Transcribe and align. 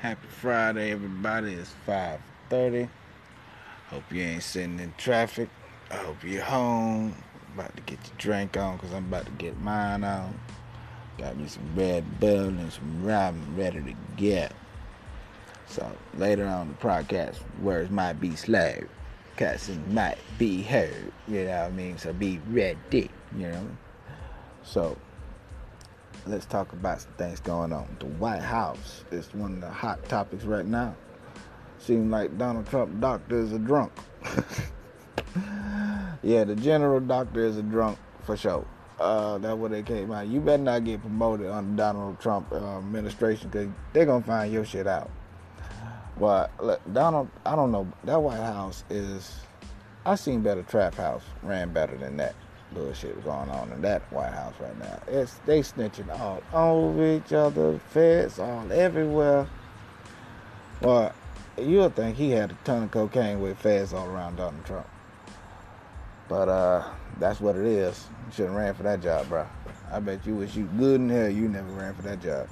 Happy 0.00 0.28
Friday, 0.28 0.92
everybody. 0.92 1.54
It's 1.54 1.74
5.30. 1.84 2.88
Hope 3.88 4.04
you 4.12 4.22
ain't 4.22 4.44
sitting 4.44 4.78
in 4.78 4.94
traffic. 4.96 5.48
I 5.90 5.96
hope 5.96 6.22
you're 6.22 6.40
home. 6.40 7.16
About 7.52 7.74
to 7.74 7.82
get 7.82 7.98
your 8.06 8.16
drink 8.16 8.56
on 8.56 8.76
because 8.76 8.92
I'm 8.92 9.06
about 9.06 9.26
to 9.26 9.32
get 9.32 9.60
mine 9.60 10.04
on. 10.04 10.38
Got 11.18 11.36
me 11.36 11.48
some 11.48 11.68
Red 11.74 12.20
Bull 12.20 12.46
and 12.46 12.72
some 12.72 13.04
rum 13.04 13.42
ready 13.56 13.80
to 13.82 13.94
get. 14.16 14.52
So 15.66 15.90
later 16.16 16.46
on 16.46 16.68
the 16.68 16.74
podcast, 16.74 17.38
words 17.60 17.90
might 17.90 18.20
be 18.20 18.36
slurred. 18.36 18.88
Cussing 19.36 19.92
might 19.92 20.18
be 20.38 20.62
heard. 20.62 21.12
You 21.26 21.46
know 21.46 21.62
what 21.62 21.66
I 21.66 21.70
mean? 21.70 21.98
So 21.98 22.12
be 22.12 22.40
ready. 22.50 23.10
You 23.36 23.48
know? 23.48 23.68
So 24.62 24.96
let's 26.28 26.46
talk 26.46 26.72
about 26.72 27.00
some 27.00 27.12
things 27.12 27.40
going 27.40 27.72
on. 27.72 27.96
The 27.98 28.06
White 28.06 28.42
House 28.42 29.04
is 29.10 29.32
one 29.34 29.54
of 29.54 29.60
the 29.60 29.70
hot 29.70 30.06
topics 30.08 30.44
right 30.44 30.66
now. 30.66 30.94
Seems 31.78 32.10
like 32.10 32.36
Donald 32.36 32.66
Trump 32.68 33.00
doctor 33.00 33.38
is 33.38 33.52
a 33.52 33.58
drunk. 33.58 33.92
yeah, 36.22 36.44
the 36.44 36.56
general 36.56 37.00
doctor 37.00 37.44
is 37.44 37.56
a 37.56 37.62
drunk 37.62 37.98
for 38.24 38.36
sure. 38.36 38.66
Uh, 39.00 39.38
that's 39.38 39.56
what 39.56 39.70
they 39.70 39.82
came 39.82 40.10
out. 40.10 40.26
You 40.26 40.40
better 40.40 40.62
not 40.62 40.84
get 40.84 41.00
promoted 41.00 41.46
under 41.46 41.76
Donald 41.76 42.20
Trump 42.20 42.52
uh, 42.52 42.78
administration 42.78 43.48
because 43.48 43.68
they're 43.92 44.06
gonna 44.06 44.24
find 44.24 44.52
your 44.52 44.64
shit 44.64 44.86
out. 44.86 45.10
But 46.18 46.50
look, 46.62 46.80
Donald, 46.92 47.28
I 47.46 47.54
don't 47.54 47.70
know. 47.70 47.86
That 48.04 48.20
White 48.20 48.40
House 48.40 48.84
is. 48.90 49.40
I 50.04 50.14
seen 50.14 50.40
better 50.40 50.62
trap 50.62 50.94
house 50.94 51.22
ran 51.42 51.72
better 51.72 51.96
than 51.96 52.16
that 52.16 52.34
bullshit 52.72 53.22
going 53.24 53.48
on 53.50 53.72
in 53.72 53.82
that 53.82 54.02
White 54.12 54.32
House 54.32 54.54
right 54.60 54.78
now. 54.78 55.00
It's 55.06 55.34
they 55.46 55.60
snitching 55.60 56.08
all 56.18 56.42
over 56.52 57.16
each 57.16 57.32
other, 57.32 57.78
feds 57.90 58.38
all 58.38 58.70
everywhere. 58.72 59.46
Well, 60.80 61.12
you'll 61.56 61.90
think 61.90 62.16
he 62.16 62.30
had 62.30 62.52
a 62.52 62.56
ton 62.64 62.84
of 62.84 62.90
cocaine 62.90 63.40
with 63.40 63.58
feds 63.58 63.92
all 63.92 64.06
around 64.06 64.36
Donald 64.36 64.64
Trump. 64.64 64.86
But 66.28 66.48
uh, 66.48 66.84
that's 67.18 67.40
what 67.40 67.56
it 67.56 67.64
is. 67.64 68.06
You 68.26 68.32
should 68.32 68.46
have 68.46 68.54
ran 68.54 68.74
for 68.74 68.82
that 68.82 69.00
job, 69.00 69.28
bro. 69.28 69.46
I 69.90 70.00
bet 70.00 70.26
you 70.26 70.34
wish 70.34 70.54
you 70.54 70.64
good 70.78 71.00
in 71.00 71.08
hell 71.08 71.28
you 71.28 71.48
never 71.48 71.70
ran 71.72 71.94
for 71.94 72.02
that 72.02 72.20
job. 72.20 72.48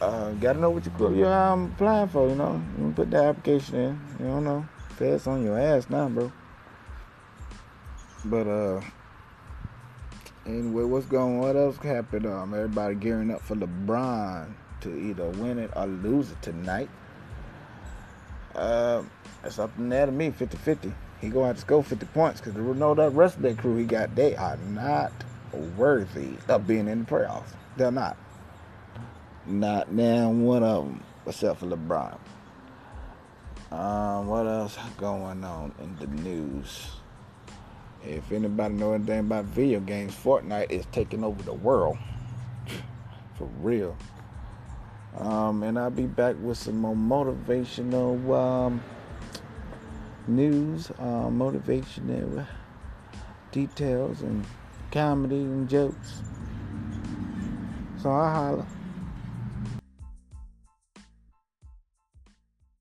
Uh, 0.00 0.32
gotta 0.32 0.60
know 0.60 0.68
what 0.68 0.84
you 0.84 0.92
you're 1.16 1.32
um, 1.32 1.72
applying 1.74 2.08
for, 2.08 2.28
you 2.28 2.34
know. 2.34 2.62
You 2.78 2.92
put 2.94 3.10
the 3.10 3.16
application 3.16 3.74
in. 3.76 4.00
You 4.20 4.26
don't 4.26 4.44
know. 4.44 4.68
Feds 4.90 5.26
on 5.26 5.42
your 5.42 5.58
ass 5.58 5.88
now, 5.88 6.08
bro. 6.08 6.30
But 8.26 8.48
uh 8.48 8.80
anyway, 10.44 10.84
what's 10.84 11.06
going 11.06 11.38
what 11.38 11.54
else 11.54 11.76
happened? 11.76 12.26
Um 12.26 12.54
everybody 12.54 12.96
gearing 12.96 13.30
up 13.30 13.40
for 13.40 13.54
LeBron 13.54 14.52
to 14.80 14.98
either 14.98 15.28
win 15.30 15.58
it 15.58 15.70
or 15.76 15.86
lose 15.86 16.32
it 16.32 16.42
tonight. 16.42 16.90
Uh, 18.54 19.02
that's 19.42 19.58
up 19.58 19.70
in 19.78 19.90
there 19.90 20.06
to 20.06 20.12
me, 20.12 20.30
50-50. 20.30 20.92
He 21.20 21.28
gonna 21.28 21.48
have 21.48 21.56
to 21.56 21.60
score 21.60 21.84
50 21.84 22.06
points 22.06 22.40
because 22.40 22.54
we 22.54 22.72
know 22.74 22.94
that 22.94 23.10
rest 23.10 23.36
of 23.36 23.42
that 23.42 23.58
crew 23.58 23.76
he 23.76 23.84
got, 23.84 24.14
they 24.14 24.34
are 24.34 24.56
not 24.70 25.12
worthy 25.76 26.30
of 26.48 26.66
being 26.66 26.88
in 26.88 27.00
the 27.00 27.04
playoffs. 27.04 27.54
They're 27.76 27.90
not. 27.90 28.16
Not 29.46 29.92
now 29.92 30.30
one 30.30 30.62
of 30.62 30.86
them, 30.86 31.02
except 31.26 31.60
for 31.60 31.66
LeBron. 31.66 32.18
Um, 33.70 34.26
what 34.26 34.46
else 34.46 34.76
going 34.96 35.44
on 35.44 35.72
in 35.78 35.96
the 35.96 36.06
news? 36.22 36.90
If 38.06 38.30
anybody 38.30 38.74
know 38.74 38.92
anything 38.92 39.20
about 39.20 39.46
video 39.46 39.80
games, 39.80 40.14
Fortnite 40.14 40.70
is 40.70 40.86
taking 40.92 41.24
over 41.24 41.42
the 41.42 41.52
world. 41.52 41.98
For 43.34 43.48
real. 43.60 43.96
Um, 45.18 45.62
and 45.62 45.78
I'll 45.78 45.90
be 45.90 46.06
back 46.06 46.36
with 46.40 46.58
some 46.58 46.78
more 46.78 46.94
motivational 46.94 48.34
um, 48.34 48.82
news, 50.28 50.90
uh, 50.98 51.28
motivational 51.28 52.46
details, 53.50 54.22
and 54.22 54.44
comedy 54.90 55.36
and 55.36 55.68
jokes. 55.68 56.22
So 58.02 58.10
I 58.10 58.30
holla. 58.30 58.66